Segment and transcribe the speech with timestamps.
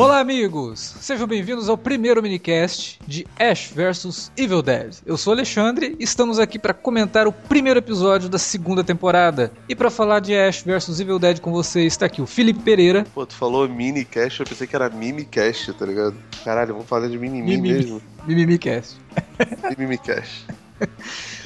[0.00, 0.80] Olá, amigos!
[0.80, 4.94] Sejam bem-vindos ao primeiro minicast de Ash vs Evil Dead.
[5.04, 9.52] Eu sou Alexandre e estamos aqui para comentar o primeiro episódio da segunda temporada.
[9.68, 13.04] E para falar de Ash vs Evil Dead com você está aqui o Felipe Pereira.
[13.12, 16.16] Pô, tu falou minicast, eu pensei que era mimicast, tá ligado?
[16.42, 17.74] Caralho, vamos falar de mimimi Mimimi.
[17.74, 18.02] mesmo.
[18.26, 18.96] Mimimicast.
[19.76, 20.46] Mimimicast.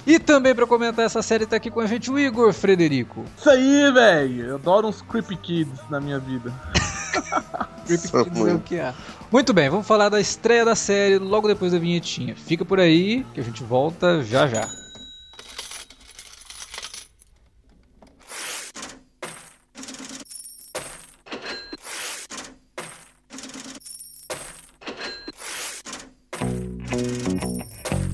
[0.07, 3.25] E também para comentar essa série tá aqui com a gente o Igor Frederico.
[3.39, 4.45] Isso aí, velho.
[4.45, 6.53] Eu adoro uns creepy kids na minha vida.
[7.87, 8.65] Kids é o muito.
[8.65, 8.95] que há.
[9.31, 12.35] Muito bem, vamos falar da estreia da série logo depois da vinhetinha.
[12.37, 14.84] Fica por aí que a gente volta já já.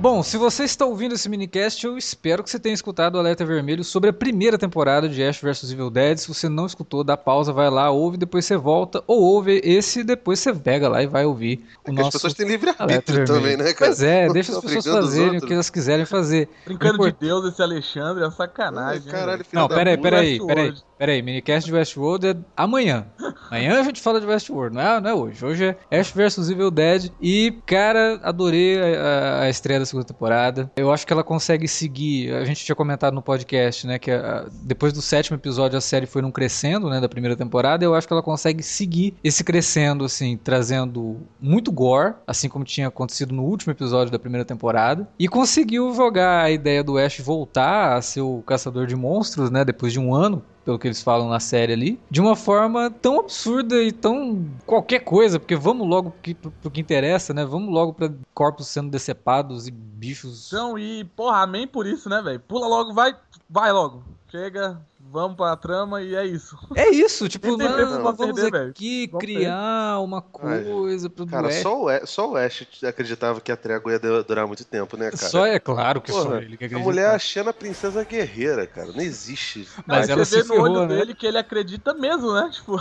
[0.00, 3.44] Bom, se você está ouvindo esse minicast, eu espero que você tenha escutado o alerta
[3.44, 6.18] vermelho sobre a primeira temporada de Ash vs Evil Dead.
[6.18, 10.04] Se você não escutou, dá pausa, vai lá, ouve, depois você volta, ou ouve esse,
[10.04, 13.26] depois você pega lá e vai ouvir o É que nosso as pessoas têm livre-arbítrio
[13.26, 13.90] também, né, cara?
[13.90, 16.48] Pois é, Não deixa as pessoas fazerem o que elas quiserem fazer.
[16.64, 19.02] Brincando Import- de Deus, esse Alexandre é sacanagem.
[19.04, 21.22] Ai, caralho, né, filho Não, peraí, peraí, peraí, peraí.
[21.22, 23.04] Minicast de Westworld é amanhã.
[23.50, 25.44] Amanhã a gente fala de Westworld, não é, não é hoje.
[25.44, 27.10] Hoje é Ash vs Evil Dead.
[27.20, 30.70] E, cara, adorei a, a estreia da segunda temporada.
[30.76, 32.32] Eu acho que ela consegue seguir.
[32.34, 33.98] A gente tinha comentado no podcast, né?
[33.98, 37.00] Que a- depois do sétimo episódio a série foi num crescendo, né?
[37.00, 37.84] Da primeira temporada.
[37.84, 42.88] Eu acho que ela consegue seguir esse crescendo, assim, trazendo muito gore, assim como tinha
[42.88, 45.08] acontecido no último episódio da primeira temporada.
[45.18, 49.64] E conseguiu jogar a ideia do Ash voltar a ser o caçador de monstros, né?
[49.64, 53.20] Depois de um ano, pelo que eles falam na série ali, de uma forma tão
[53.20, 57.42] absurda e tão qualquer coisa, porque vamos logo pro que, pro, que interessa, né?
[57.42, 60.48] Vamos logo pra corpos sendo decepados e bichos.
[60.48, 62.38] Então, e, porra, amém por isso, né, velho?
[62.40, 63.16] Pula logo, vai,
[63.48, 64.04] vai logo.
[64.30, 64.78] Chega,
[65.10, 66.56] vamos pra trama e é isso.
[66.74, 68.70] É isso, tipo, não, vamos perder, velho.
[68.70, 73.50] aqui Vamos criar uma coisa pro Cara, só o, Ash, só o Ash acreditava que
[73.52, 75.16] a trégua ia du- durar muito tempo, né, cara?
[75.16, 76.78] Só é claro que só Porra, ele que a acredita.
[76.78, 78.92] mulher achando a princesa guerreira, cara.
[78.92, 79.66] Não existe.
[79.86, 80.96] Mas Aí ela você se vê no olho ferrou, né?
[80.96, 82.50] dele que ele acredita mesmo, né?
[82.52, 82.76] Tipo,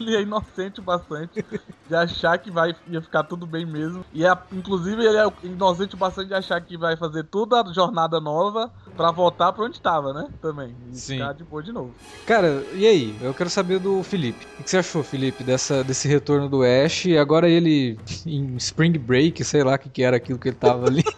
[0.00, 1.44] ele é inocente bastante
[1.86, 4.04] de achar que vai ia ficar tudo bem mesmo.
[4.12, 8.20] E é, inclusive ele é inocente bastante de achar que vai fazer toda a jornada
[8.20, 10.32] nova pra voltar pra onde tava, né?
[10.40, 10.76] Também.
[10.92, 11.14] E Sim.
[11.18, 11.94] ficar de boa de novo.
[12.26, 13.14] Cara, e aí?
[13.20, 14.46] Eu quero saber do Felipe.
[14.58, 17.06] O que você achou, Felipe, dessa, desse retorno do Ash?
[17.06, 20.56] E agora ele em Spring Break, sei lá o que, que era aquilo que ele
[20.56, 21.04] tava ali.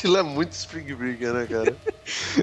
[0.00, 1.76] Aquilo é muito Spring Breaker, né, cara?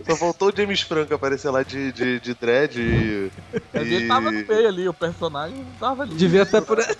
[0.05, 3.31] Só faltou o James Franco aparecer lá de, de, de dread e.
[3.73, 6.13] Mas ele tava no meio ali, o personagem tava ali.
[6.13, 6.95] Devia estar por aí.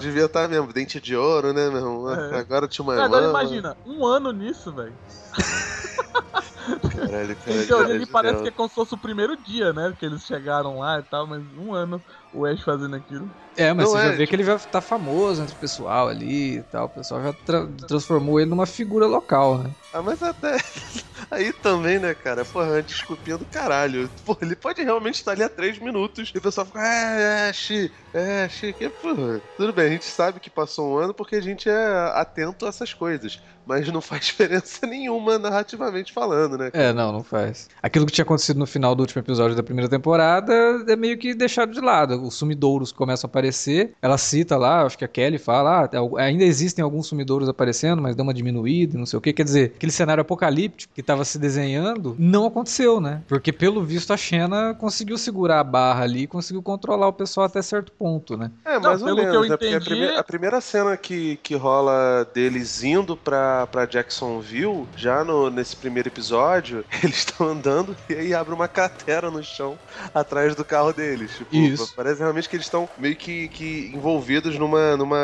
[0.00, 2.10] Devia estar mesmo, dente de ouro, né, meu irmão?
[2.10, 2.38] É.
[2.38, 2.94] Agora tinha uma.
[2.94, 3.42] Agora lama.
[3.42, 4.94] imagina, um ano nisso, velho.
[6.88, 7.64] Caralho, cara.
[7.64, 9.94] De ele parece que é como se fosse o primeiro dia, né?
[9.98, 13.30] Que eles chegaram lá e tal, mas um ano o Ash fazendo aquilo.
[13.56, 16.08] É, mas Não você é, já vê que ele já tá famoso entre o pessoal
[16.08, 16.86] ali e tal.
[16.86, 19.74] O pessoal já tra- transformou ele numa figura local, né?
[19.90, 20.56] Ah, mas até.
[21.30, 22.44] Aí também, né, cara?
[22.44, 24.10] Porra, uma desculpinha do caralho.
[24.42, 27.70] Ele pode realmente estar ali há três minutos e o pessoal fica, é, Ash,
[28.12, 29.42] é, Ash, que porra.
[29.56, 32.68] Tudo bem, a gente sabe que passou um ano porque a gente é atento a
[32.68, 33.40] essas coisas.
[33.64, 36.70] Mas não faz diferença nenhuma narrativamente falando, né?
[36.72, 37.68] É, não, não faz.
[37.82, 40.52] Aquilo que tinha acontecido no final do último episódio da primeira temporada
[40.86, 42.22] é meio que deixado de lado.
[42.22, 43.92] Os sumidouros começam a aparecer.
[44.00, 48.00] Ela cita lá, acho que a Kelly fala, ah, al- ainda existem alguns sumidouros aparecendo,
[48.00, 49.32] mas deu uma diminuída, não sei o que.
[49.32, 53.22] Quer dizer, aquele cenário apocalíptico que tava se desenhando não aconteceu, né?
[53.26, 57.62] Porque pelo visto a Xena conseguiu segurar a barra ali, conseguiu controlar o pessoal até
[57.62, 58.50] certo ponto, né?
[58.64, 59.56] É, mais Não, ou pelo que menos, eu né?
[59.56, 64.86] Porque a, entendi- prime- a primeira cena que, que rola deles indo pra, pra Jacksonville,
[64.96, 69.78] já no, nesse primeiro episódio, eles estão andando e aí abre uma cratera no chão
[70.14, 71.36] atrás do carro deles.
[71.36, 71.92] Tipo, Isso.
[71.96, 75.16] Parece realmente que eles estão meio que, que envolvidos numa, numa,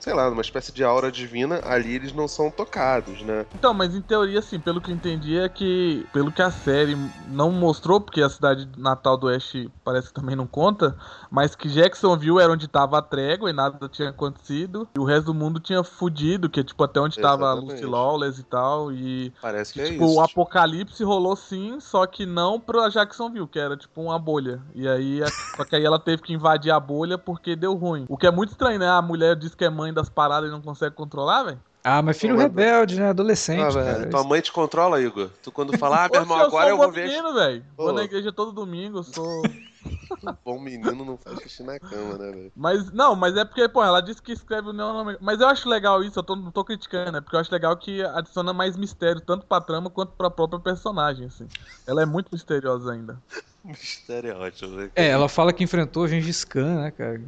[0.00, 1.60] sei lá, numa espécie de aura divina.
[1.64, 3.46] Ali eles não são tocados, né?
[3.54, 6.96] Então, mas em teoria, assim, pelo que eu entendi, é que, pelo que a série
[7.28, 10.96] não mostrou, porque a cidade natal do Oeste parece que também não conta,
[11.30, 15.26] mas que Jacksonville era onde tava a trégua e nada tinha acontecido, e o resto
[15.26, 17.72] do mundo tinha fudido, que é tipo até onde tava a Exatamente.
[17.72, 20.14] Lucy Lawless e tal, e Parece que é tipo, isso.
[20.14, 24.60] o apocalipse rolou sim, só que não pra Jacksonville, que era tipo uma bolha.
[24.74, 25.20] E aí,
[25.56, 28.04] só que aí ela teve que invadir a bolha porque deu ruim.
[28.08, 28.88] O que é muito estranho, né?
[28.88, 31.60] A mulher diz que é mãe das paradas e não consegue controlar, velho.
[31.84, 33.08] Ah, mas filho Pô, rebelde, né?
[33.08, 34.10] Adolescente, Ah, velho, cara.
[34.10, 35.30] tua mãe te controla, Igor.
[35.42, 37.06] Tu quando fala, ah, meu irmão, Poxa, agora eu sou um vou ver.
[37.06, 37.64] menino, velho.
[37.76, 39.42] Vou na igreja todo domingo, eu sou.
[40.44, 42.52] Bom menino não faz xixi na cama, né, velho?
[42.54, 45.16] Mas, não, mas é porque, pô, ela disse que escreve o nome.
[45.20, 47.20] Mas eu acho legal isso, eu tô, não tô criticando, né?
[47.20, 51.26] Porque eu acho legal que adiciona mais mistério, tanto pra trama quanto pra própria personagem,
[51.26, 51.48] assim.
[51.86, 53.18] Ela é muito misteriosa ainda.
[53.64, 54.90] Mistério é ótimo, né?
[54.94, 57.20] É, ela fala que enfrentou Gengis Khan, né, cara?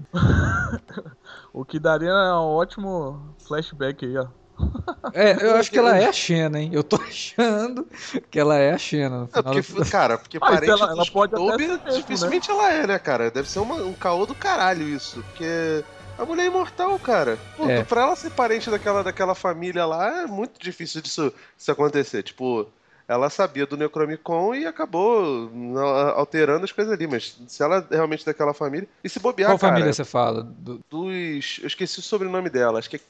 [1.53, 4.27] O que daria um ótimo flashback aí, ó.
[5.13, 6.71] É, eu acho que ela é a Xena, hein?
[6.73, 7.87] Eu tô achando
[8.31, 9.21] que ela é a Xena.
[9.21, 12.51] No É, porque, do- cara, porque Ah, parente ela- ela pode até ser mesmo, dificilmente
[12.51, 13.31] ela é, né, cara?
[13.31, 15.85] Deve ser uma- um caô do caralho isso, porque
[16.19, 17.39] a mulher é imortal, cara.
[17.57, 17.85] Pô, É.
[17.85, 22.23] pra ela ser parente daquela, daquela família lá, é muito difícil disso, disso acontecer.
[22.23, 22.67] Tipo,
[23.07, 27.95] ela sabia do Necromicon e acabou não, alterando as coisas ali, mas se ela é
[27.95, 28.89] realmente daquela família...
[29.03, 30.43] E se bobear, Qual cara, família você fala?
[30.43, 31.59] Do- dos...
[31.61, 33.01] Eu esqueci o sobrenome dela, acho que é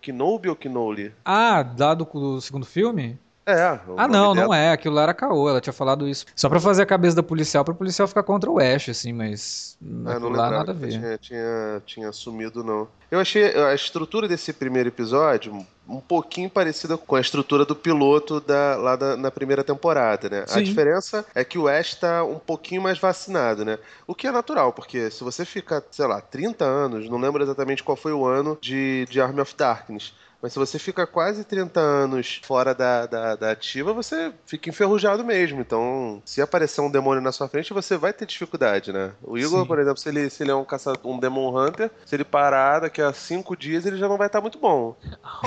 [0.00, 1.12] Kenobi ou Kinoli?
[1.24, 3.18] Ah, lá do, do segundo filme?
[3.44, 4.70] É, Ah, não, não é.
[4.70, 5.48] Aquilo lá era caô.
[5.48, 6.24] Ela tinha falado isso.
[6.34, 9.76] Só pra fazer a cabeça da policial, pra policial ficar contra o Ash, assim, mas.
[10.06, 10.90] Ah, não lá nada a ver.
[10.92, 12.86] Tinha, tinha, tinha sumido, não.
[13.10, 18.40] Eu achei a estrutura desse primeiro episódio um pouquinho parecida com a estrutura do piloto
[18.40, 20.44] da, lá da- na primeira temporada, né?
[20.48, 20.62] A Sim.
[20.62, 23.78] diferença é que o Ash tá um pouquinho mais vacinado, né?
[24.06, 27.82] O que é natural, porque se você fica, sei lá, 30 anos, não lembro exatamente
[27.82, 31.78] qual foi o ano de, de Army of Darkness, mas se você fica quase 30
[31.78, 35.60] anos fora da, da, da ativa, você fica enferrujado mesmo.
[35.60, 39.12] Então, se aparecer um demônio na sua frente, você vai ter dificuldade, né?
[39.22, 39.66] O Igor, Sim.
[39.68, 42.80] por exemplo, se ele, se ele é um caçador, um Demon Hunter, se ele parar
[42.80, 44.96] daqui a 5 dias, ele já não vai estar muito bom.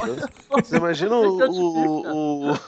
[0.63, 2.59] Você imagina o, o, o,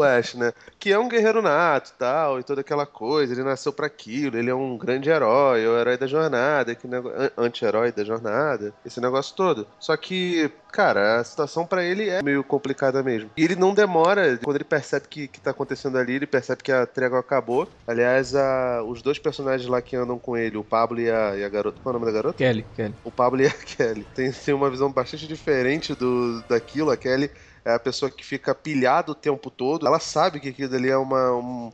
[0.00, 0.52] o Ash, né?
[0.78, 3.32] Que é um guerreiro nato e tal, e toda aquela coisa.
[3.32, 6.86] Ele nasceu pra aquilo, ele é um grande herói, é o herói da jornada, que
[6.86, 7.10] nego...
[7.36, 9.66] anti-herói da jornada, esse negócio todo.
[9.78, 13.30] Só que, cara, a situação pra ele é meio complicada mesmo.
[13.36, 16.72] E ele não demora, quando ele percebe que, que tá acontecendo ali, ele percebe que
[16.72, 17.68] a trégua acabou.
[17.86, 21.44] Aliás, a, os dois personagens lá que andam com ele, o Pablo e a, e
[21.44, 21.78] a garota.
[21.82, 22.38] Qual é o nome da garota?
[22.38, 22.94] Kelly, Kelly.
[23.04, 24.06] o Pablo e a Kelly.
[24.14, 26.90] Tem, tem uma visão bastante diferente do, daquilo.
[26.90, 27.30] A Kelly
[27.64, 29.86] é a pessoa que fica pilhada o tempo todo.
[29.86, 31.72] Ela sabe que aquilo ali é uma, um-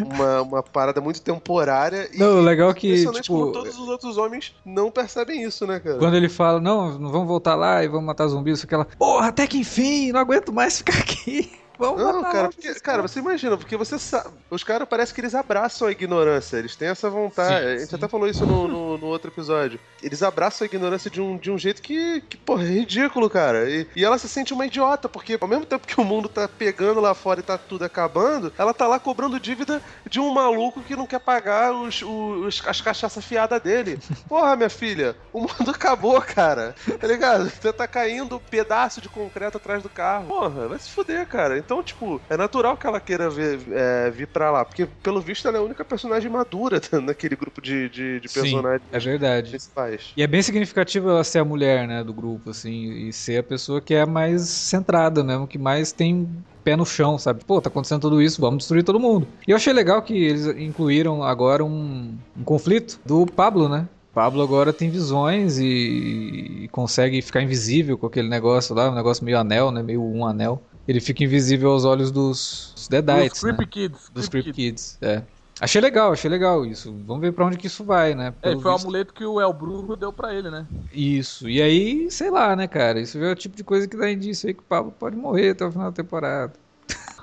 [0.00, 2.08] um- uma, uma parada muito temporária.
[2.12, 5.98] E Não, legal é que, tipo, todos os outros homens não percebem isso, né, cara?
[5.98, 9.46] Quando ele fala, não, não vamos voltar lá e vamos matar zumbis, aquela, porra, até
[9.46, 11.50] que enfim, não aguento mais ficar aqui.
[11.80, 14.28] Vamos Não, cara, porque, cara, caras." você imagina, porque você sabe.
[14.50, 17.48] Os caras parece que eles abraçam a ignorância, eles têm essa vontade.
[17.48, 17.96] Sim, a gente sim.
[17.96, 19.80] até falou isso no, no, no outro episódio.
[20.02, 23.70] Eles abraçam a ignorância de um, de um jeito que, que, porra, é ridículo, cara.
[23.70, 26.46] E, e ela se sente uma idiota, porque ao mesmo tempo que o mundo tá
[26.46, 30.82] pegando lá fora e tá tudo acabando, ela tá lá cobrando dívida de um maluco
[30.82, 33.98] que não quer pagar os, os, as cachaças fiadas dele.
[34.28, 36.74] Porra, minha filha, o mundo acabou, cara.
[37.00, 37.48] Tá ligado?
[37.48, 40.26] Você tá caindo um pedaço de concreto atrás do carro.
[40.26, 41.58] Porra, vai se fuder, cara.
[41.70, 44.64] Então, tipo, é natural que ela queira ver, é, vir pra lá.
[44.64, 48.40] Porque, pelo visto, ela é a única personagem madura naquele grupo de, de, de Sim,
[48.40, 49.50] personagens é verdade.
[49.50, 50.12] principais.
[50.16, 53.42] E é bem significativo ela ser a mulher, né, do grupo, assim, e ser a
[53.44, 56.28] pessoa que é mais centrada mesmo, que mais tem
[56.64, 57.44] pé no chão, sabe?
[57.44, 59.28] Pô, tá acontecendo tudo isso, vamos destruir todo mundo.
[59.46, 63.86] E eu achei legal que eles incluíram agora um, um conflito do Pablo, né?
[64.12, 69.24] Pablo agora tem visões e, e consegue ficar invisível com aquele negócio lá, um negócio
[69.24, 69.84] meio anel, né?
[69.84, 70.60] Meio um anel.
[70.90, 73.52] Ele fica invisível aos olhos dos, Deadites, Dos né?
[73.56, 74.10] Creepy Kids.
[74.12, 75.22] Dos Creep Kids, é.
[75.60, 76.92] Achei legal, achei legal isso.
[77.06, 78.28] Vamos ver pra onde que isso vai, né?
[78.42, 80.66] É, Pelo foi o visto- amuleto que o El Bruno deu pra ele, né?
[80.92, 81.48] Isso.
[81.48, 82.98] E aí, sei lá, né, cara?
[82.98, 85.50] Isso é o tipo de coisa que dá indício aí que o Pablo pode morrer
[85.50, 86.54] até o final da temporada.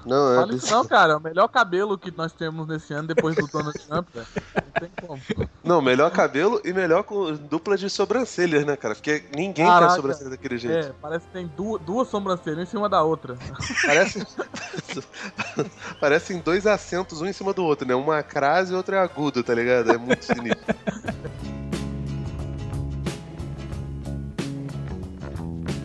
[0.06, 0.36] Não, é.
[0.36, 1.14] Fala isso não, cara.
[1.14, 4.28] É o melhor cabelo que nós temos nesse ano depois do Donald Trump, velho.
[4.56, 5.22] Não tem como.
[5.64, 8.96] Não, melhor cabelo e melhor com dupla de sobrancelhas, né, cara?
[8.96, 9.88] Porque ninguém Caraca.
[9.88, 10.88] quer sobrancelha daquele jeito.
[10.88, 13.38] É, parece que tem duas, duas sobrancelhas, uma em cima da outra.
[13.86, 14.26] Parece.
[16.00, 17.96] Parecem dois acentos, um em cima do outro, né?
[17.96, 19.92] Uma crase e outro é agudo, tá ligado?
[19.92, 20.76] É muito sinistro.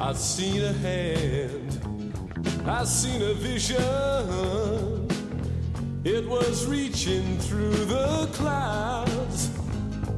[0.02, 1.71] I seen a hand,
[2.64, 5.08] I seen a vision.
[6.04, 9.50] It was reaching through the clouds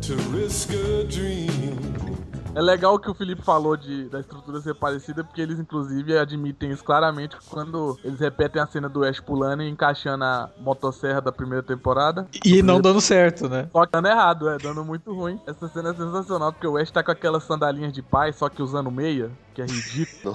[0.02, 2.13] to risk a dream.
[2.54, 6.16] É legal o que o Felipe falou de, da estrutura ser parecida, porque eles, inclusive,
[6.16, 11.20] admitem isso claramente quando eles repetem a cena do Ash pulando e encaixando a motosserra
[11.20, 12.28] da primeira temporada.
[12.44, 13.68] E não dando certo, né?
[13.72, 15.40] Só que dando errado, é, dando muito ruim.
[15.46, 18.62] Essa cena é sensacional, porque o Ash tá com aquelas sandalinhas de pai, só que
[18.62, 20.34] usando meia, que é ridículo.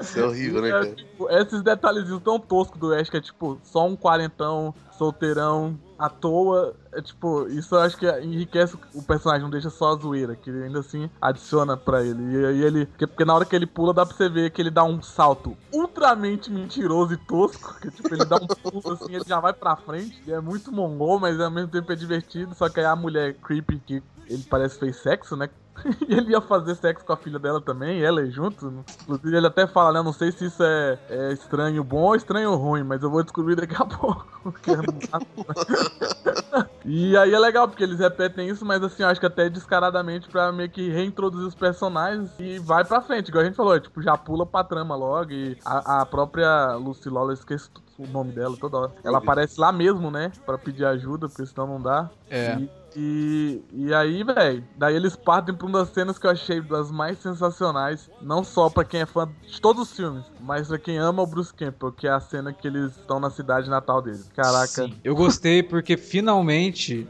[0.00, 0.86] Isso é horrível, né, É, cara?
[0.94, 6.08] tipo, esses detalhezinhos tão toscos do Ash, que é tipo, só um quarentão, solteirão, à
[6.08, 6.74] toa.
[6.92, 10.50] É tipo, isso eu acho que enriquece o personagem, não deixa só a zoeira, que
[10.50, 12.22] ainda assim adiciona pra ele.
[12.22, 12.86] E aí ele.
[12.86, 15.56] Porque, na hora que ele pula, dá pra você ver que ele dá um salto
[15.72, 17.78] ultramente mentiroso e tosco.
[17.80, 20.22] Que tipo, ele dá um pulo assim, ele já vai pra frente.
[20.26, 22.54] E é muito mongol, mas ao mesmo tempo é divertido.
[22.54, 25.48] Só que aí a mulher creepy, que ele parece fez sexo, né?
[26.08, 28.84] Ele ia fazer sexo com a filha dela também, ela junto.
[29.02, 30.02] Inclusive, ele até fala, né?
[30.02, 33.56] Não sei se isso é, é estranho bom ou estranho ruim, mas eu vou descobrir
[33.56, 34.26] daqui a pouco.
[34.42, 34.82] porque não-
[36.84, 40.28] e aí é legal, porque eles repetem isso, mas assim, eu acho que até descaradamente
[40.28, 43.28] pra meio que reintroduzir os personagens e vai pra frente.
[43.28, 45.32] Igual a gente falou, tipo, já pula pra trama logo.
[45.32, 48.92] E a, a própria Lucy Lawler, eu esqueço o nome dela toda hora.
[49.02, 50.30] Ela aparece lá mesmo, né?
[50.46, 52.08] Pra pedir ajuda, porque senão não dá.
[52.30, 52.56] É.
[52.56, 56.60] E, e, e aí, velho, daí eles partem pra uma das cenas que eu achei
[56.60, 60.78] das mais sensacionais, não só pra quem é fã de todos os filmes, mas pra
[60.78, 64.00] quem ama o Bruce Campbell, que é a cena que eles estão na cidade natal
[64.00, 64.22] dele.
[64.34, 64.66] Caraca.
[64.66, 64.94] Sim.
[65.04, 66.47] Eu gostei porque finalmente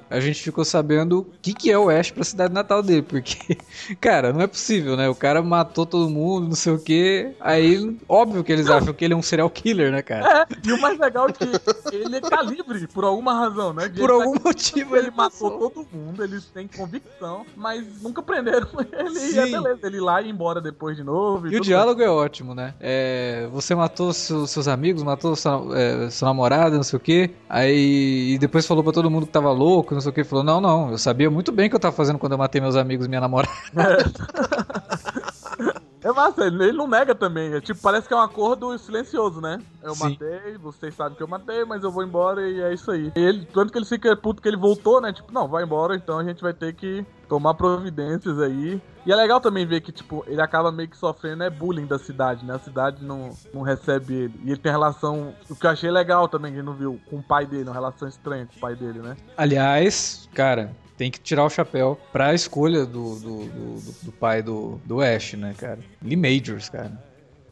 [0.09, 3.03] a gente ficou sabendo o que, que é o Ash pra cidade natal dele.
[3.03, 3.59] Porque,
[4.01, 5.09] cara, não é possível, né?
[5.09, 7.35] O cara matou todo mundo, não sei o quê.
[7.41, 10.47] Aí, óbvio que eles acham que ele é um serial killer, né, cara?
[10.51, 11.45] É, e o mais legal é que
[11.95, 13.89] ele tá livre, por alguma razão, né?
[13.89, 19.19] Por algum motivo ele ele matou todo mundo, eles têm convicção, mas nunca prenderam ele.
[19.19, 19.39] E Sim.
[19.39, 21.47] é beleza, ele ir lá e ir embora depois de novo.
[21.47, 22.75] E o tudo diálogo é ótimo, né?
[22.81, 27.31] É, você matou seu- seus amigos, matou sua, é, sua namorada, não sei o quê.
[27.49, 30.25] Aí e depois falou pra todo mundo que tava louco, não sei o quê.
[30.25, 32.61] Falou: Não, não, eu sabia muito bem o que eu tava fazendo quando eu matei
[32.61, 33.53] meus amigos e minha namorada.
[36.03, 37.53] É massa, ele, não nega também.
[37.53, 39.61] É, tipo, parece que é um acordo silencioso, né?
[39.83, 40.11] Eu Sim.
[40.11, 43.13] matei, vocês sabem que eu matei, mas eu vou embora e é isso aí.
[43.17, 45.13] E ele, tanto que ele fica puto que ele voltou, né?
[45.13, 48.81] Tipo, não, vai embora, então a gente vai ter que tomar providências aí.
[49.05, 51.99] E é legal também ver que, tipo, ele acaba meio que sofrendo é bullying da
[51.99, 52.55] cidade, né?
[52.55, 54.41] A cidade não, não recebe ele.
[54.45, 55.35] E ele tem relação.
[55.49, 57.75] O que eu achei legal também, que ele não viu, com o pai dele, uma
[57.75, 59.17] relação estranha com o pai dele, né?
[59.37, 64.43] Aliás, cara, tem que tirar o chapéu pra escolha do, do, do, do- do pai
[64.43, 65.79] do, do Ash, né, cara?
[66.03, 66.93] Lee Majors, cara.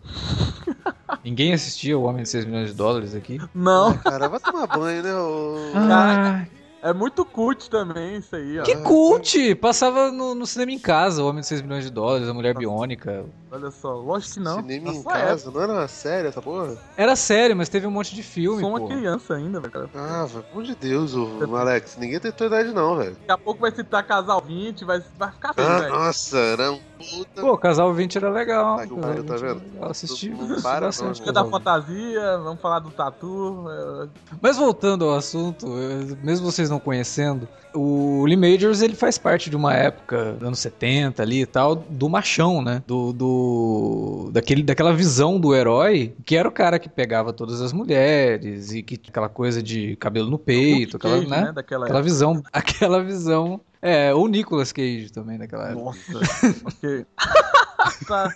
[1.25, 3.38] Ninguém assistia o Homem de 6 milhões de dólares aqui.
[3.55, 5.15] Não, Cara, vai tomar banho, né?
[5.15, 6.45] ô- Ah,
[6.83, 8.62] é muito cult também isso aí, ó.
[8.62, 9.54] que cult!
[9.56, 12.54] Passava no, no cinema em casa, o Homem de 6 milhões de dólares, a Mulher
[12.56, 13.25] Biônica.
[13.50, 14.56] Olha só, lógico que não.
[14.56, 16.76] Cinema em casa, não era uma série essa porra?
[16.97, 18.88] Era sério, mas teve um monte de filme, Sou uma pô.
[18.88, 19.73] criança ainda, velho.
[19.73, 19.90] cara.
[19.95, 21.97] Ah, pelo amor de Deus, ô, Alex.
[21.99, 23.12] Ninguém tem tua idade, não, velho.
[23.12, 25.92] Daqui a pouco vai citar casal 20, vai, vai ficar bem, Ah, velho.
[25.95, 27.41] nossa, era um puta.
[27.41, 28.76] Pô, Casal 20 era legal.
[28.76, 29.62] Tá, pariu, tá 20 era vendo?
[29.73, 31.53] legal, assisti Não para, bastante não, da Casal 20.
[31.53, 33.65] fantasia, vamos falar do tatu.
[33.69, 34.09] é,
[34.41, 39.50] Mas voltando ao assunto, eu- mesmo vocês não conhecendo, o Lee Majors ele faz parte
[39.50, 42.83] de uma época, anos 70 ali e tal, do machão, né?
[42.87, 47.73] Do, do daquele, daquela visão do herói, que era o cara que pegava todas as
[47.73, 51.53] mulheres e que aquela coisa de cabelo no peito, aquela, Cage, né?
[51.53, 53.61] Daquela Aquela visão, aquela visão.
[53.88, 55.85] É, o Nicolas Cage também daquela época.
[55.85, 56.21] Nossa,
[56.64, 57.07] ok.
[58.07, 58.33] tá,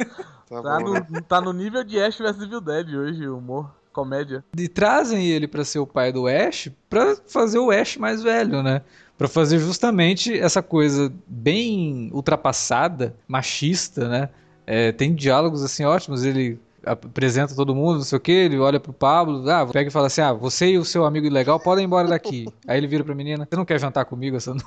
[0.49, 1.07] Tá tá, bom, né?
[1.11, 4.45] no, tá no nível de Ash vs Evil Dead hoje, o humor, comédia.
[4.57, 8.63] E trazem ele pra ser o pai do Ash, pra fazer o Ash mais velho,
[8.63, 8.83] né?
[9.19, 14.29] Pra fazer justamente essa coisa bem ultrapassada, machista, né?
[14.67, 18.59] É, tem diálogos assim ótimos, ele ap- apresenta todo mundo, não sei o que, ele
[18.59, 21.59] olha pro Pablo, ah, pega e fala assim, ah, você e o seu amigo ilegal
[21.61, 22.47] podem ir embora daqui.
[22.67, 24.67] Aí ele vira pra menina, você não quer jantar comigo essa noite?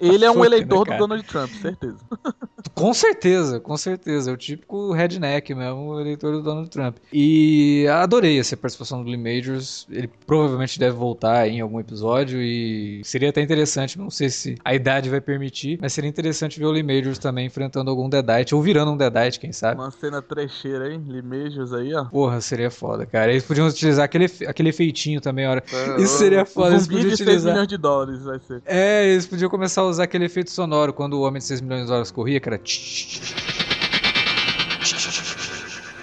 [0.00, 0.96] Ele é um né, eleitor do?
[0.96, 1.98] Donald Trump, certeza.
[2.74, 4.30] Com certeza, com certeza.
[4.30, 6.96] É o típico redneck mesmo, o eleitor do Donald Trump.
[7.10, 9.86] E adorei essa participação do Lee Majors.
[9.90, 14.74] Ele provavelmente deve voltar em algum episódio e seria até interessante, não sei se a
[14.74, 18.60] idade vai permitir, mas seria interessante ver o Lee Majors também enfrentando algum Deadite ou
[18.60, 19.80] virando um Deadite, quem sabe.
[19.80, 21.02] Uma cena trecheira, hein?
[21.06, 22.04] Limejos aí, ó.
[22.06, 23.30] Porra, seria foda, cara.
[23.30, 25.62] Eles podiam utilizar aquele, aquele efeitinho também, hora.
[25.62, 26.70] Tá, Isso seria foda.
[26.74, 27.52] Eles zumbi podiam de 6 utilizar.
[27.52, 28.62] milhões de dólares vai ser.
[28.66, 31.82] É, eles podiam começar a usar aquele efeito sonoro quando o Homem de 6 milhões
[31.82, 32.60] de dólares corria, que era.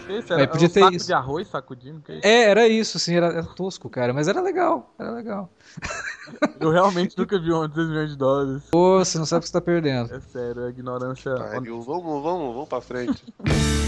[0.10, 1.06] Esse Aí era podia um ter saco isso.
[1.08, 2.02] de arroz sacudindo.
[2.02, 2.28] Que é isso?
[2.28, 5.50] É, era isso, assim, era, era tosco, cara, mas era legal, era legal.
[6.60, 8.64] Eu realmente nunca vi um de 6 milhões de dólares.
[8.72, 10.14] Pô, você não sabe o que você tá perdendo.
[10.14, 11.34] É sério, é ignorância.
[11.36, 11.82] Pariu.
[11.82, 13.24] Vamos, vamos, vamos pra frente.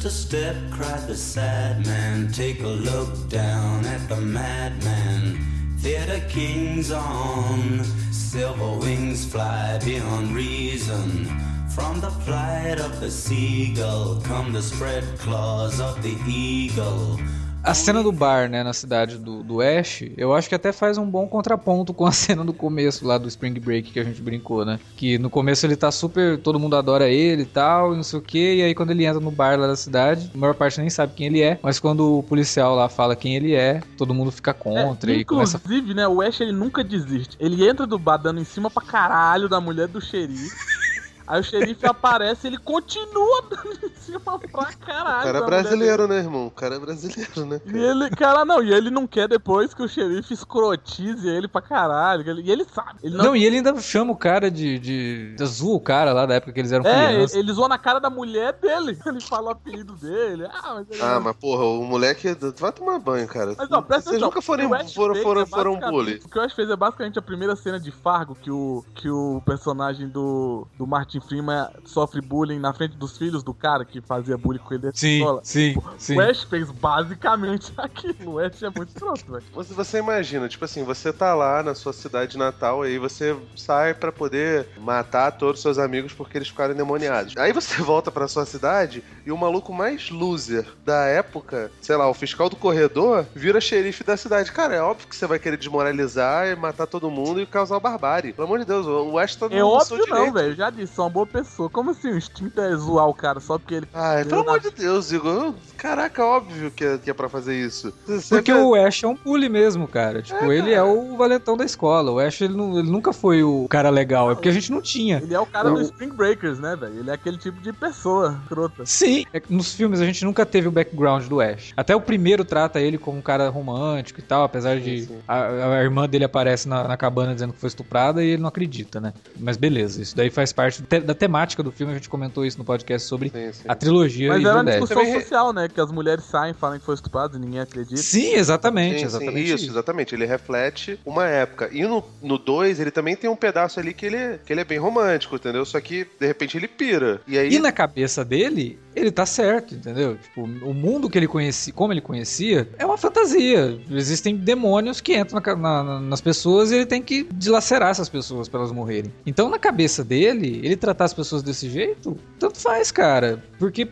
[0.00, 2.32] Just a step, cried the sad man.
[2.32, 5.38] Take a look down at the madman.
[5.76, 11.26] Theater kings on silver wings fly beyond reason.
[11.74, 17.20] From the flight of the seagull come the spread claws of the eagle.
[17.62, 20.96] A cena do bar, né, na cidade do, do Ash, eu acho que até faz
[20.96, 24.22] um bom contraponto com a cena do começo lá do Spring Break que a gente
[24.22, 24.80] brincou, né?
[24.96, 26.38] Que no começo ele tá super.
[26.38, 29.04] todo mundo adora ele e tal, e não sei o que, e aí quando ele
[29.04, 31.78] entra no bar lá da cidade, a maior parte nem sabe quem ele é, mas
[31.78, 35.58] quando o policial lá fala quem ele é, todo mundo fica contra É, e começa.
[35.58, 37.36] inclusive, né, o Ash ele nunca desiste.
[37.38, 40.50] Ele entra do bar dando em cima pra caralho da mulher do xerife.
[41.30, 45.22] Aí o xerife aparece e ele continua dando em cima pra O caralho.
[45.24, 46.46] cara é brasileiro, né, irmão?
[46.48, 47.60] O cara é brasileiro, né?
[47.66, 51.62] E ele, cara, não, e ele não quer depois que o xerife escrotize ele pra
[51.62, 52.24] caralho.
[52.40, 52.98] E ele sabe.
[53.02, 54.78] Ele Não, não, e ele ainda chama o cara de.
[54.80, 55.36] de.
[55.40, 57.36] azul, o cara lá da época que eles eram é, ele, crianças.
[57.36, 58.98] ele zoou na cara da mulher dele.
[59.06, 60.46] Ele fala o apelido dele.
[60.52, 63.54] Ah, mas ele Ah, mas porra, o moleque vai tomar banho, cara.
[63.56, 64.28] Mas ó, presta Vocês atenção.
[64.28, 66.20] nunca foram, o foram, foram, é foram bully.
[66.24, 69.08] O que o Ash fez é basicamente a primeira cena de Fargo que o, que
[69.10, 74.00] o personagem do, do Martin Freeman sofre bullying na frente dos filhos do cara que
[74.00, 75.40] fazia bullying com ele da Sim, escola.
[75.44, 76.16] sim, sim.
[76.16, 78.32] O Ash fez basicamente aquilo.
[78.34, 79.44] O Ash é muito escroto, velho.
[79.52, 83.94] Você, você imagina, tipo assim, você tá lá na sua cidade natal, aí você sai
[83.94, 87.34] pra poder matar todos os seus amigos porque eles ficaram endemoniados.
[87.36, 92.08] Aí você volta pra sua cidade e o maluco mais loser da época, sei lá,
[92.08, 94.52] o fiscal do corredor, vira xerife da cidade.
[94.52, 98.32] Cara, é óbvio que você vai querer desmoralizar e matar todo mundo e causar barbárie.
[98.32, 100.48] Pelo amor de Deus, o Ash tá É no seu óbvio não, velho.
[100.52, 101.68] Eu já disse, sou uma boa pessoa.
[101.68, 103.88] Como assim o instinto é zoar o cara só porque ele.
[103.92, 105.54] Ai, pelo amor de Deus, Igor.
[105.76, 107.92] Caraca, óbvio que é, que é pra fazer isso.
[108.06, 110.22] Você Porque vê- o Ash é um bully mesmo, cara.
[110.22, 112.10] Tipo, É, ele é o valentão da escola.
[112.12, 114.30] O Ash, ele, não- ele nunca foi o cara legal.
[114.30, 115.18] É porque a gente não tinha.
[115.18, 115.76] Ele é o cara Não.
[115.76, 117.00] do Spring Breakers, né, velho?
[117.00, 118.84] Ele é aquele tipo de pessoa escrota.
[118.86, 121.72] Sim, é que nos filmes a gente nunca teve o background do Ash.
[121.76, 125.02] Até o primeiro trata ele como um cara romântico e tal, apesar Sim, de.
[125.06, 125.18] sim.
[125.26, 128.48] A, a irmã dele aparece na, na cabana dizendo que foi estuprada e ele não
[128.48, 129.12] acredita, né?
[129.38, 131.92] Mas beleza, isso daí faz parte te- da temática do filme.
[131.92, 133.62] A gente comentou isso no podcast sobre Sim, sim.
[133.66, 135.68] a trilogia Mas era uma discussão Também- social, né?
[135.68, 137.96] Que as mulheres saem, falam que foi estuprado e ninguém acredita.
[137.96, 139.52] Sim, exatamente, Sim, sim, exatamente.
[139.54, 140.14] isso, exatamente.
[140.14, 141.68] Ele reflete uma época.
[141.72, 141.82] E
[142.22, 145.36] no 2, ele também tem um pedaço ali que ele, que ele é bem romântico,
[145.36, 145.64] entendeu?
[145.64, 147.20] Só que, de repente, ele pira.
[147.26, 147.54] E aí.
[147.54, 150.16] E na cabeça dele, ele tá certo, entendeu?
[150.16, 153.78] Tipo, o mundo que ele conhecia, como ele conhecia, é uma fantasia.
[153.90, 158.08] Existem demônios que entram na na- na- nas pessoas e ele tem que dilacerar essas
[158.08, 159.12] pessoas pra elas morrerem.
[159.26, 163.42] Então, na cabeça dele, ele tratar as pessoas desse jeito, tanto faz, cara.
[163.58, 163.88] Porque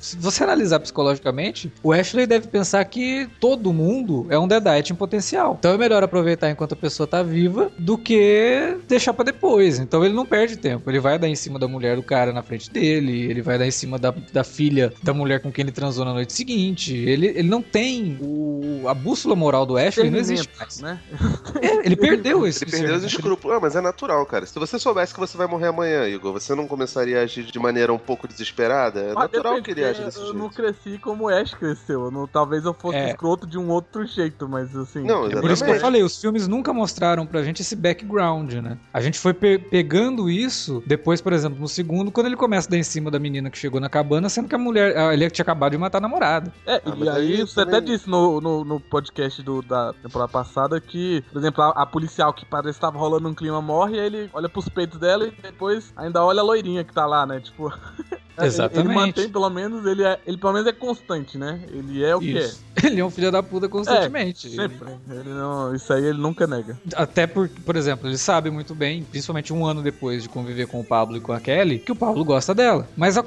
[0.00, 4.96] se você analisar psicologicamente, o Ashley deve pensar que todo mundo é um Deadite em
[4.96, 5.56] potencial.
[5.58, 9.78] Então é melhor aproveitar enquanto a pessoa tá viva do que deixar pra depois.
[9.78, 10.88] Então ele não perde tempo.
[10.90, 13.66] Ele vai dar em cima da mulher do cara na frente dele, ele vai dar
[13.66, 16.94] em cima da, da filha da mulher com quem ele transou na noite seguinte.
[16.94, 20.80] Ele, ele não tem o, a bússola moral do Ashley, não existe mais.
[20.80, 21.00] né?
[21.62, 23.56] É, ele perdeu esse Ele perdeu os escrúpulos.
[23.56, 24.44] Ah, mas é natural, cara.
[24.46, 27.58] Se você soubesse que você vai morrer amanhã, Igor, você não começaria a agir de
[27.58, 29.00] maneira um pouco desesperada?
[29.00, 30.38] É Mas natural depende, que ele age desse Eu jeito.
[30.38, 32.04] não cresci como o Ash cresceu.
[32.06, 33.10] Eu não- talvez eu fosse É.
[33.10, 35.04] escroto de um outro jeito, mas assim.
[35.04, 35.80] Não, É por isso que eu Exatamente.
[35.80, 38.78] falei, os filmes nunca mostraram pra gente esse background, né?
[38.92, 42.70] A gente foi pe- pegando isso depois, por exemplo, no segundo, quando ele começa a
[42.70, 45.28] dar em cima da menina que chegou na cabana, sendo que a mulher, ah, ele
[45.30, 46.52] tinha acabado de matar a namorada.
[46.66, 49.92] É, Ah, e aí aí você também- até disse no, no, no podcast do, da
[49.94, 53.60] temporada passada que, por exemplo, a, a policial que parece que tava rolando um clima
[53.60, 57.06] morre, aí ele olha pros peitos dela e depois ainda olha a loirinha que tá
[57.06, 57.40] lá, né?
[57.40, 57.68] Tipo.
[57.68, 58.86] ele- Exatamente.
[58.90, 60.20] Ele mantém, pelo menos, ele é.
[60.26, 61.58] Ele pelo menos é constante, né?
[61.68, 62.42] Ele é o que é.
[62.42, 62.66] Isso.
[62.84, 64.50] Ele é um filho da puta constantemente.
[64.50, 64.86] Sempre.
[65.08, 66.78] Ele não, isso aí ele nunca nega.
[66.94, 70.78] Até por, por exemplo, ele sabe muito bem, principalmente um ano depois de conviver com
[70.80, 72.86] o Pablo e com a Kelly, que o Pablo gosta dela.
[72.94, 73.22] Mas a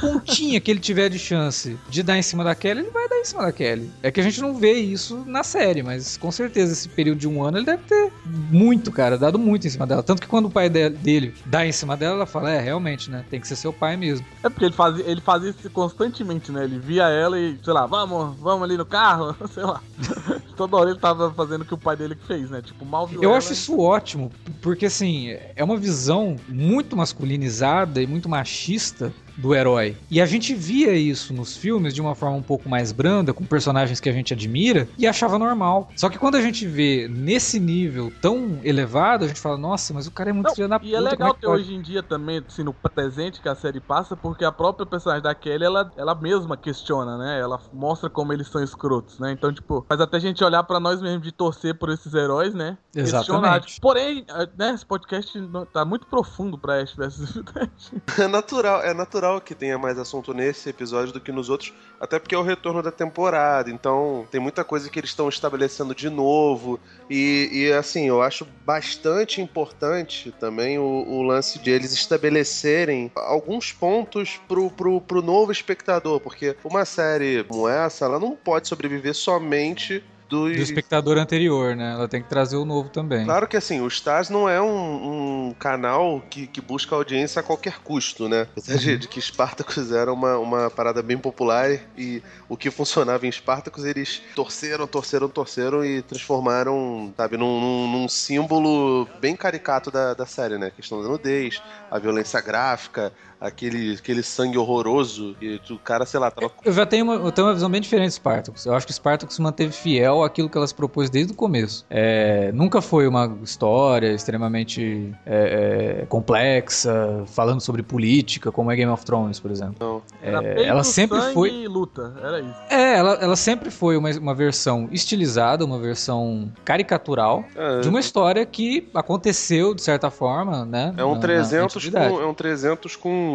[0.00, 3.16] pontinha que ele tiver de chance de dar em cima da Kelly, ele vai dar
[3.16, 3.90] em cima da Kelly.
[4.02, 7.26] É que a gente não vê isso na série, mas com certeza esse período de
[7.26, 10.02] um ano ele deve ter muito, cara, dado muito em cima dela.
[10.02, 13.10] Tanto que quando o pai de- dele dá em cima dela, ela fala: é, realmente,
[13.10, 13.24] né?
[13.28, 14.24] Tem que ser seu pai mesmo.
[14.42, 16.64] É porque ele fazia, ele fazia isso constantemente, né?
[16.64, 19.80] Ele via ela e, sei lá, vamos, vamos ali no carro, sei lá.
[20.56, 22.60] Toda hora ele tava fazendo o que o pai dele fez, né?
[22.62, 26.96] Tipo, mal viu Eu ela acho e- isso ótimo, porque assim, é uma visão muito
[26.96, 29.96] masculinizada e muito machista do herói.
[30.10, 33.44] E a gente via isso nos filmes de uma forma um pouco mais branda, com
[33.44, 35.88] personagens que a gente admira, e achava normal.
[35.96, 40.06] Só que quando a gente vê nesse nível tão elevado, a gente fala, nossa, mas
[40.06, 41.74] o cara é muito filho da e é puta, legal é que ter pode?" hoje
[41.74, 45.34] em dia também, assim, no presente que a série passa, porque a própria personagem da
[45.34, 47.40] Kelly, ela, ela mesma questiona, né?
[47.40, 49.32] Ela mostra como eles são escrotos, né?
[49.32, 52.54] Então, tipo, faz até a gente olhar pra nós mesmos de torcer por esses heróis,
[52.54, 52.76] né?
[52.94, 53.66] Exatamente.
[53.66, 53.80] Questionar.
[53.80, 55.32] Porém, eh, né, esse podcast
[55.72, 57.40] tá muito profundo pra Ash vs.
[58.18, 62.18] É natural, é natural que tenha mais assunto nesse episódio do que nos outros, até
[62.18, 66.08] porque é o retorno da temporada, então tem muita coisa que eles estão estabelecendo de
[66.08, 66.80] novo.
[67.10, 73.72] E, e, assim, eu acho bastante importante também o, o lance de eles estabelecerem alguns
[73.72, 79.14] pontos pro, pro, pro novo espectador, porque uma série como essa, ela não pode sobreviver
[79.14, 80.56] somente dos.
[80.56, 81.92] Do espectador anterior, né?
[81.92, 83.24] Ela tem que trazer o novo também.
[83.24, 87.42] Claro que assim, o Stars não é um, um canal que, que busca audiência a
[87.42, 88.42] qualquer custo, né?
[88.52, 93.26] Apesar de, de que Spartacus era uma, uma parada bem popular e o que funcionava
[93.26, 99.90] em Spartacus, eles torceram, torceram, torceram e transformaram, sabe, num, num- num símbolo bem caricato
[99.90, 100.68] da, da série, né?
[100.68, 106.20] A questão da nudez, a violência gráfica, aquele, aquele sangue horroroso e o cara, sei
[106.20, 108.66] lá, tava Eu já tenho uma, eu tenho uma visão bem diferente de Spartacus.
[108.66, 111.86] Eu acho que Spartacus se manteve fiel àquilo que elas propôs desde o começo.
[111.88, 118.90] É, nunca foi uma história extremamente é, é, complexa, falando sobre política, como é Game
[118.90, 120.02] of Thrones, por exemplo.
[120.22, 122.60] Era É, ela sempre foi- e luta, era isso.
[122.68, 128.00] É, ela, ela sempre foi uma, uma versão estilizada, uma versão caricatural É, de uma
[128.00, 130.92] história que aconteceu, de certa forma, né?
[130.96, 132.14] é um na- na 300 antiguidade.
[132.14, 133.29] com, é um 300 com,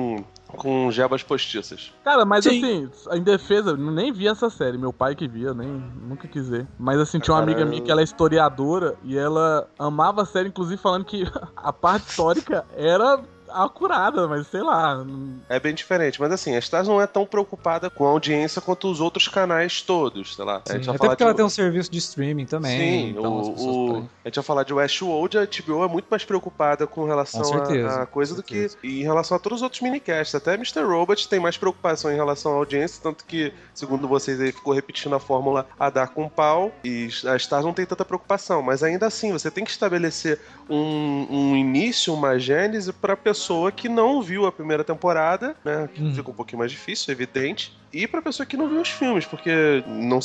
[0.48, 1.92] com jebas postiças.
[2.04, 2.58] Cara, mas Sim.
[2.58, 6.48] assim, em defesa, eu nem vi essa série, meu pai que via, nem nunca quis
[6.48, 6.68] ver.
[6.80, 10.50] Mas assim, tinha uma amiga minha que ela é historiadora e ela amava a série,
[10.50, 11.24] inclusive falando que
[11.56, 13.22] a parte histórica era
[13.64, 15.06] acurada, mas sei lá.
[15.50, 18.90] É bem diferente, mas assim, a Stars não é tão preocupada com a audiência quanto
[18.90, 20.58] os outros canais todos, sei lá.
[20.58, 21.28] a Sim, gente vai até falar porque de...
[21.28, 22.80] ela tem um serviço de streaming também.
[22.80, 26.24] Sim, então o, o- a gente vai falar de Westworld, a HBO é muito mais
[26.26, 29.58] preocupada com relação Com certeza, a, a coisa com do que em relação a todos
[29.60, 30.34] os outros minicasts.
[30.36, 30.82] Até Mr.
[30.84, 35.16] Robot tem mais preocupação em relação à audiência, tanto que, segundo vocês aí, ficou repetindo
[35.16, 39.06] a fórmula a dar com pau, e a Stars não tem tanta preocupação, mas ainda
[39.08, 40.40] assim, você tem que estabelecer
[40.70, 43.45] um, um início, uma gênese pra pessoa
[43.76, 45.90] que não viu a primeira temporada, né?
[45.98, 46.14] Uhum.
[46.14, 47.78] fica um pouquinho mais difícil, evidente.
[47.94, 50.20] E pra pessoa que não viu os filmes, porque não,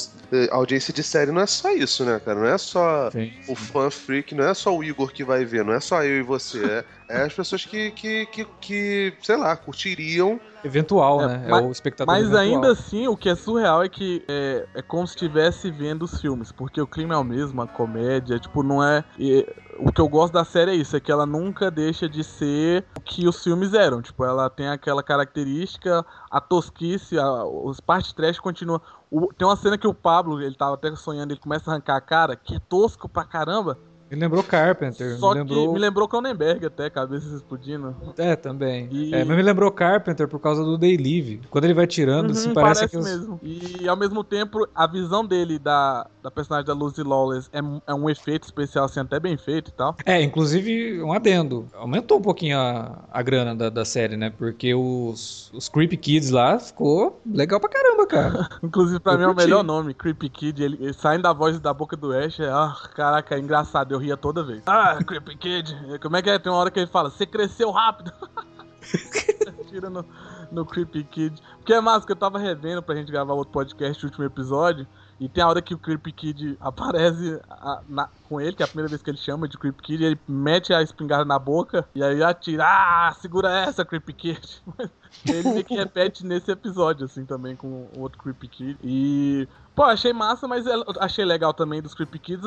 [0.51, 2.41] a audiência de série não é só isso, né, cara?
[2.41, 3.65] Não é só Sim, o sim.
[3.65, 6.23] fã freak, não é só o Igor que vai ver, não é só eu e
[6.23, 6.85] você.
[7.09, 10.41] É, é as pessoas que, que, que, que, sei lá, curtiriam.
[10.63, 11.47] Eventual, É, né?
[11.49, 12.43] mas- é o espectador Mas eventual.
[12.43, 16.21] ainda assim, o que é surreal é que é, é como se estivesse vendo os
[16.21, 19.05] filmes, porque o clima é o mesmo, a comédia, tipo, não é.
[19.19, 19.47] e
[19.79, 22.85] o que eu gosto da série é isso, é que ela nunca deixa de ser
[22.97, 24.03] o que os filmes eram.
[24.03, 28.81] Tipo, ela tem aquela característica, a tosquice, a, os partes trash continuam.
[29.11, 31.97] O- tem uma cena que o Pablo, ele tava até sonhando, ele começa a arrancar
[31.97, 33.79] a cara, que é tosco pra caramba.
[34.11, 35.17] Me lembrou Carpenter.
[35.19, 35.69] Só me lembrou...
[35.69, 37.95] que me lembrou Cronenberg até, cabeça explodindo.
[38.19, 38.89] É, também.
[38.91, 41.43] E- É, mas me lembrou Carpenter por causa do Day Live.
[41.49, 43.39] Quando ele vai tirando, assim, Uhum, parece, que os- mesmo.
[43.41, 47.81] E ao mesmo tempo, a visão dele da, da personagem da Lucy Lawless é, um-
[47.87, 49.97] é um efeito especial, assim, até bem feito e tal.
[50.05, 51.67] É, inclusive, um adendo.
[51.75, 54.31] Aumentou um pouquinho a, a grana da, da série, né?
[54.31, 58.49] Porque os, os Creepy Kids lá ficou legal pra caramba, cara.
[58.63, 59.45] Inclusive, pra Eu mim é o curti.
[59.47, 60.63] melhor nome, Creepy Kid.
[60.63, 63.99] Ele, ele saindo da voz da boca do Ash, é, ah, caraca, é engraçado, eu
[63.99, 64.63] ria toda vez.
[64.67, 65.99] Ah, Creepy Kid.
[66.03, 66.39] Como é que é?
[66.39, 68.13] Tem uma hora que ele fala, você cresceu rápido.
[69.69, 70.05] Tira no,
[70.51, 71.41] no Creepy Kid.
[71.59, 74.87] Porque é massa que eu tava revendo pra gente gravar outro podcast, o último episódio.
[75.21, 78.65] E tem a hora que o Creepy Kid aparece a- na- com ele, que é
[78.65, 81.87] a primeira vez que ele chama de Creepy Kid, ele mete a espingarda na boca
[81.95, 82.65] e aí atira.
[82.67, 84.63] Ah, segura essa, Creepy Kid.
[85.29, 88.79] ele meio que repete nesse episódio, assim, também com o outro Creepy Kid.
[88.83, 89.47] E.
[89.81, 92.45] Pô, achei massa, mas eu achei legal também dos Creepy Kids,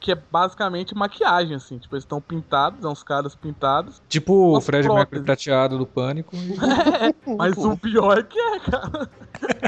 [0.00, 1.78] que é basicamente maquiagem, assim.
[1.78, 4.00] Tipo, eles estão pintados, são uns caras pintados.
[4.08, 4.94] Tipo o Fred próteses.
[5.12, 6.34] Mercury prateado do Pânico.
[6.36, 6.56] e-
[7.36, 9.10] Mas o pior é que é, cara.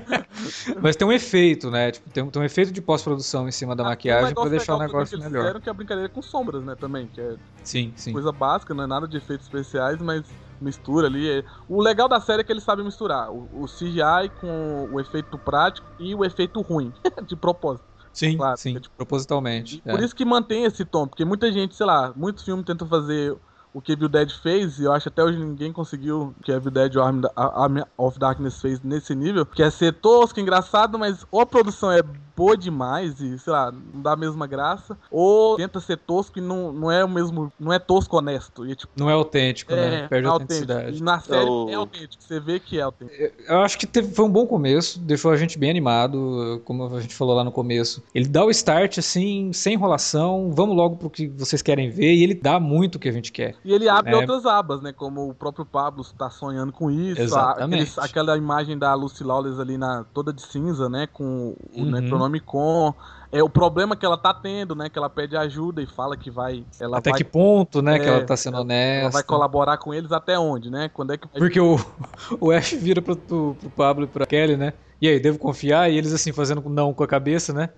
[0.81, 1.91] Mas tem um efeito, né?
[1.91, 4.79] Tipo, tem, um- tem um efeito de pós-produção em cima da maquiagem pra deixar o
[4.79, 5.43] negócio que eles melhor.
[5.43, 8.13] Fizeram que é a brincadeira com sombras, né, também, que é Sim, sim.
[8.15, 10.25] coisa básica, não é nada de efeitos especiais, mas
[10.61, 11.29] mistura ali.
[11.41, 15.01] é- O legal da série é que eles sabem misturar o, o CGI com o
[15.01, 16.93] efeito prático e o efeito ruim,
[17.27, 17.87] de propósito.
[18.13, 19.77] Sim, Claro, sim, é tipo- propositalmente.
[19.77, 20.05] E Por é.
[20.05, 23.37] isso que mantém esse tom, porque muita gente, sei lá, muitos filmes tentam fazer
[23.77, 26.51] o que Evil Dead fez, e eu acho que até hoje ninguém conseguiu o que
[26.51, 31.27] Evil Dead Army, Army of Darkness fez nesse nível, que é ser tosco, engraçado, mas
[31.31, 35.57] ou a produção é boa demais e, sei lá, não dá a mesma graça, ou
[35.57, 38.93] tenta ser tosco e não, não é o mesmo, não é tosco honesto, e tipo,
[38.97, 40.05] Não é autêntico, né?
[40.05, 40.99] é, Perde é a autenticidade.
[40.99, 43.17] E na série o- é autêntico, você vê que é autêntico.
[43.49, 47.01] Eu acho que teve- foi um bom começo, deixou a gente bem animado, como a
[47.01, 48.03] gente falou lá no começo.
[48.15, 52.23] Ele dá o start assim, sem enrolação, vamos logo pro que vocês querem ver, e
[52.23, 53.55] ele dá muito o que a gente quer.
[53.67, 54.17] E ele abre É.
[54.17, 54.93] outras abas, né?
[54.93, 57.37] Como o próprio Pablo está sonhando com isso.
[57.37, 61.09] a- aqueles- aquela imagem da Lucy Lawless ali na toda de cinza, né?
[61.13, 62.41] Com o Uhum.
[62.45, 62.95] com.
[63.33, 64.89] É o problema que ela tá tendo, né?
[64.89, 66.65] Que ela pede ajuda e fala que vai.
[66.79, 69.11] Ela Até vai, que ponto, né, que É, ela tá sendo ela honesta.
[69.11, 70.89] vai colaborar com eles até onde, né?
[70.89, 71.27] Quando é que.
[71.27, 71.75] Porque o,
[72.41, 74.75] o Ash vira pro, pro, pro Pablo e pra Kelly, né?
[75.03, 75.91] E aí, devo confiar?
[75.91, 77.69] E eles assim, fazendo não com a cabeça, né?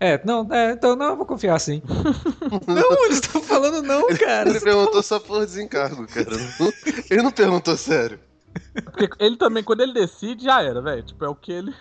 [0.00, 1.82] É, não, é, então não, eu vou confiar sim.
[2.66, 4.50] não, eles estão falando não, cara.
[4.50, 6.30] Ele perguntou só por desencargo, cara.
[7.10, 8.18] Ele não perguntou sério.
[8.84, 11.02] Porque ele também, quando ele decide, já era, velho.
[11.02, 11.74] Tipo, é o que ele.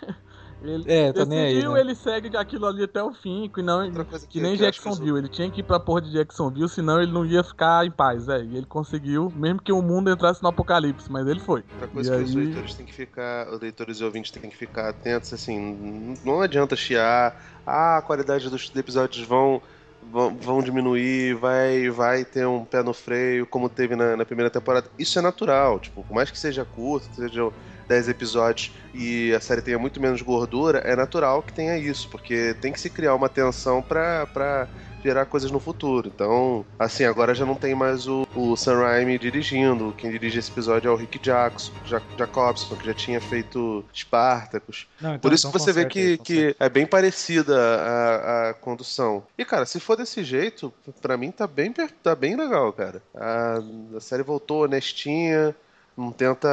[0.61, 1.79] Ele É, tá nem aí, decidiu, né?
[1.81, 3.91] ele segue aquilo ali até o fim, que, não,
[4.27, 5.17] que nem que eu acho que Jacksonville.
[5.19, 8.25] Ele tinha que ir pra porra de Jacksonville, senão ele não ia ficar em paz,
[8.25, 8.51] velho.
[8.51, 11.63] E ele conseguiu, mesmo que o mundo entrasse no apocalipse, mas ele foi.
[11.73, 14.49] Outra coisa E que os aí- leitores têm que ficar, os leitores e ouvintes têm
[14.49, 19.61] que ficar atentos, assim, não adianta chiar, ah, a qualidade dos episódios vão,
[20.01, 24.49] vão, vão diminuir, vai, vai ter um pé no freio, como teve na, na primeira
[24.49, 24.89] temporada.
[24.97, 27.53] Isso é natural, tipo, por mais que seja curto, que sejam
[27.87, 32.55] 10 episódios e a série tenha muito menos gordura, é natural que tenha isso, porque
[32.61, 34.67] tem que se criar uma tensão pra, pra
[35.03, 36.11] gerar coisas no futuro.
[36.13, 39.93] Então, assim, agora já não tem mais o, o Sam Raimi dirigindo.
[39.97, 44.87] Quem dirige esse episódio é o Rick Jackson, Ja- Jacobson, que já tinha feito Spartacus.
[44.99, 47.55] Não, então- Por isso então que você vê conserta aí, que, que é bem parecida
[47.57, 49.23] a, a condução.
[49.37, 51.71] E, cara, se for desse jeito, pra mim tá bem,
[52.03, 53.01] tá bem legal, cara.
[53.15, 53.59] A,
[53.95, 55.55] a série voltou honestinha,
[55.97, 56.47] não tenta,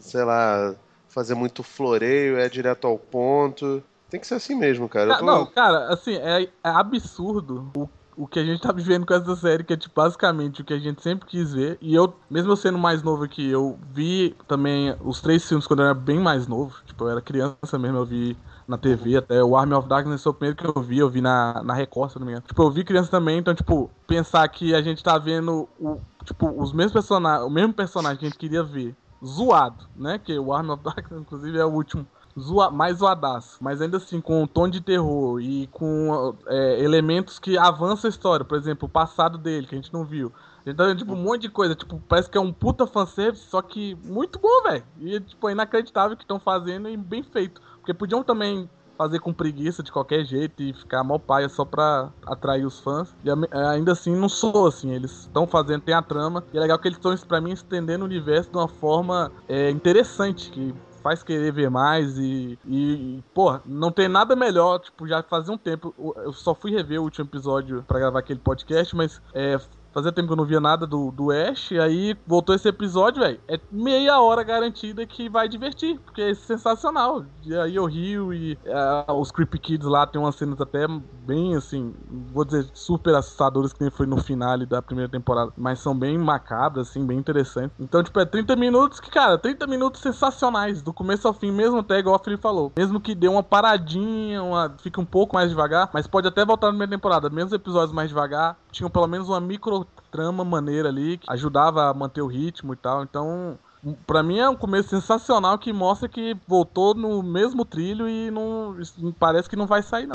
[0.00, 0.74] sei lá,
[1.08, 3.82] fazer muito floreio, é direto ao ponto.
[4.10, 5.14] Tem que ser assim mesmo, cara.
[5.14, 7.88] Ca- tô- Não, cara, assim, é, é absurdo o,
[8.24, 10.72] o que a gente tá vivendo com essa série, que é tipo, basicamente o que
[10.74, 11.78] a gente sempre quis ver.
[11.80, 15.80] E eu, mesmo eu sendo mais novo aqui, eu vi também os três filmes quando
[15.80, 16.76] eu era bem mais novo.
[16.86, 19.42] Tipo, eu era criança mesmo, eu vi na TV até.
[19.42, 22.10] O Army of Darkness foi o primeiro que eu vi, eu vi na, na Record,
[22.10, 22.46] se não me engano.
[22.46, 26.48] Tipo, eu vi criança também, então, tipo, pensar que a gente tá vendo o, tipo,
[26.50, 28.94] os mesmos personagens, o mesmo personagem que a gente queria ver
[29.24, 30.18] zoado, né?
[30.18, 32.06] Que o Army of Darkness, inclusive, é o último
[32.38, 37.38] zoa, mais zoadaço, mas ainda assim com um tom de terror e com é, elementos
[37.38, 40.32] que avançam a história, por exemplo, o passado dele, que a gente não viu.
[40.64, 42.86] A gente tá vendo, tipo, um monte de coisa, tipo, parece que é um puta
[42.86, 44.84] fanservice, só que muito bom, velho.
[45.00, 47.60] E, tipo, é inacreditável que estão fazendo e bem feito.
[47.82, 52.12] Porque podiam também fazer com preguiça de qualquer jeito e ficar mal paia só pra
[52.24, 53.12] atrair os fãs.
[53.24, 56.44] E a- ainda assim não sou assim, eles estão fazendo, tem a trama.
[56.52, 59.70] E é legal que eles estão, pra mim, estendendo o universo de uma forma é,
[59.70, 65.20] interessante, que faz querer ver mais e, e, pô, não tem nada melhor, tipo, já
[65.24, 69.20] fazia um tempo, eu- só fui rever o último episódio pra gravar aquele podcast, mas
[69.34, 69.58] é,
[69.92, 73.40] fazia tempo que eu não via nada do, do Ash, aí voltou esse episódio, velho,
[73.48, 78.58] é meia hora garantida que vai divertir, porque é sensacional, e aí eu rio e
[78.66, 80.86] ah, os Creepy Kids lá tem umas cenas até
[81.26, 81.94] bem, assim,
[82.32, 86.18] vou dizer, super assustadoras que nem foi no finale da primeira temporada, mas são bem
[86.18, 87.76] macabras, assim, bem interessantes.
[87.78, 91.78] Então, tipo, é 30 minutos que, cara, 30 minutos sensacionais, do começo ao fim, mesmo
[91.78, 92.72] até igual a Felipe falou.
[92.76, 96.68] Mesmo que dê uma paradinha, uma, fica um pouco mais devagar, mas pode até voltar
[96.68, 97.30] na primeira temporada.
[97.30, 101.88] Mesmo os episódios mais devagar, tinham pelo menos uma micro trama maneira ali, que ajudava
[101.88, 103.02] a manter o ritmo e tal.
[103.02, 103.58] Então,
[104.06, 108.76] Pra mim é um começo sensacional que mostra que voltou no mesmo trilho e não
[109.18, 110.14] parece que não vai sair não.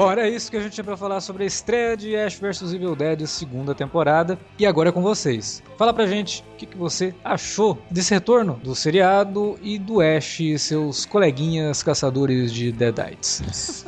[0.00, 2.72] Bom, era isso que a gente tinha pra falar sobre a estreia de Ash vs
[2.72, 4.38] Evil Dead, segunda temporada.
[4.58, 5.62] E agora é com vocês.
[5.76, 10.40] Fala pra gente o que, que você achou desse retorno do seriado e do Ash
[10.40, 13.84] e seus coleguinhas caçadores de Deadites.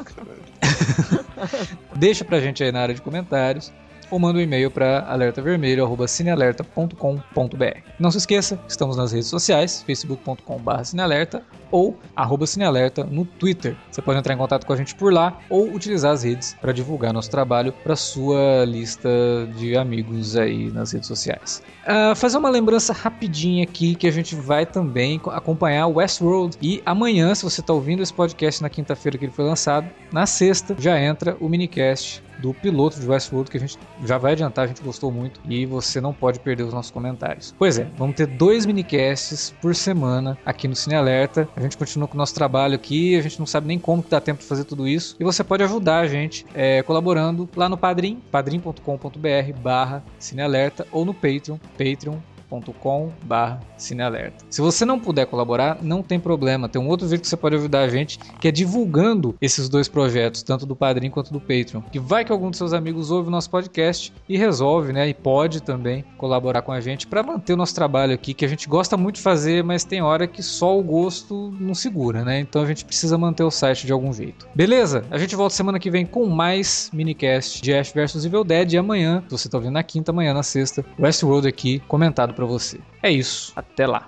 [1.97, 3.73] Deixa pra gente aí na área de comentários
[4.13, 7.79] ou manda um e-mail para alertavermelho@cinealerta.com.br.
[7.99, 13.75] Não se esqueça, estamos nas redes sociais, facebook.com/cinealerta ou arroba cinealerta no Twitter.
[13.91, 16.71] Você pode entrar em contato com a gente por lá ou utilizar as redes para
[16.73, 19.09] divulgar nosso trabalho para sua lista
[19.57, 21.63] de amigos aí nas redes sociais.
[21.87, 26.83] Ah, fazer uma lembrança rapidinha aqui que a gente vai também co- acompanhar Westworld e
[26.85, 30.77] amanhã, se você está ouvindo esse podcast na quinta-feira que ele foi lançado, na sexta
[30.79, 34.69] já entra o minicast do piloto de Westworld que a gente já vai adiantar, a
[34.69, 37.55] gente gostou muito e você não pode perder os nossos comentários.
[37.57, 41.49] Pois é, vamos ter dois minicasts por semana aqui no Cine Alerta.
[41.55, 44.11] A gente continua com o nosso trabalho aqui, a gente não sabe nem como que
[44.11, 47.69] dá tempo de fazer tudo isso e você pode ajudar a gente é, colaborando lá
[47.69, 52.17] no Padrim, padrim.com.br barra Cinealerta ou no Patreon, patreon
[52.53, 54.45] padrim.com.br cinealerta.
[54.51, 56.69] Se você não puder colaborar, não tem problema.
[56.69, 59.89] Tem um outro jeito que você pode ajudar a gente, que é divulgando esses dois
[59.89, 61.81] projetos, tanto do Padrim quanto do Patreon.
[61.91, 65.09] Que vai que algum dos seus amigos ouve o nosso podcast e resolve, né?
[65.09, 68.49] E pode também colaborar com a gente para manter o nosso trabalho aqui, que a
[68.49, 72.41] gente gosta muito de fazer, mas tem hora que só o gosto não segura, né?
[72.41, 74.49] Então a gente precisa manter o site de algum jeito.
[74.55, 75.05] Beleza?
[75.11, 78.79] A gente volta semana que vem com mais minicast de Ash vs Evil Dead e
[78.79, 82.81] amanhã, se você tá ouvindo na quinta, amanhã na sexta, Westworld aqui comentado para você.
[83.03, 83.53] É isso.
[83.55, 84.07] Até lá.